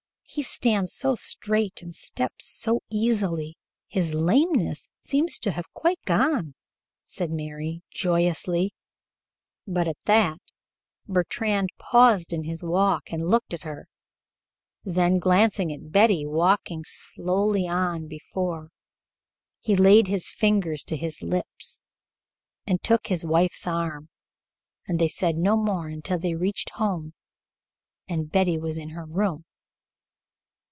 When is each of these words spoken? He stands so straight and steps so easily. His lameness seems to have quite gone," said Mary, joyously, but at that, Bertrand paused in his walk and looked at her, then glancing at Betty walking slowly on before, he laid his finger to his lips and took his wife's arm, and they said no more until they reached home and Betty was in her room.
He 0.33 0.43
stands 0.43 0.93
so 0.93 1.15
straight 1.15 1.81
and 1.83 1.93
steps 1.93 2.47
so 2.47 2.79
easily. 2.89 3.57
His 3.89 4.13
lameness 4.13 4.87
seems 5.01 5.37
to 5.39 5.51
have 5.51 5.69
quite 5.73 5.99
gone," 6.05 6.55
said 7.03 7.29
Mary, 7.31 7.83
joyously, 7.91 8.73
but 9.67 9.89
at 9.89 9.99
that, 10.05 10.37
Bertrand 11.05 11.67
paused 11.77 12.31
in 12.31 12.45
his 12.45 12.63
walk 12.63 13.11
and 13.11 13.27
looked 13.29 13.53
at 13.53 13.63
her, 13.63 13.89
then 14.85 15.17
glancing 15.17 15.69
at 15.73 15.91
Betty 15.91 16.25
walking 16.25 16.85
slowly 16.87 17.67
on 17.67 18.07
before, 18.07 18.69
he 19.59 19.75
laid 19.75 20.07
his 20.07 20.29
finger 20.31 20.77
to 20.77 20.95
his 20.95 21.21
lips 21.21 21.83
and 22.65 22.81
took 22.81 23.07
his 23.07 23.25
wife's 23.25 23.67
arm, 23.67 24.07
and 24.87 24.97
they 24.97 25.09
said 25.09 25.35
no 25.35 25.57
more 25.57 25.89
until 25.89 26.17
they 26.19 26.35
reached 26.35 26.69
home 26.75 27.13
and 28.07 28.31
Betty 28.31 28.57
was 28.57 28.77
in 28.77 28.91
her 28.91 29.03
room. 29.05 29.43